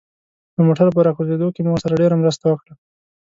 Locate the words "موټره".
0.67-0.91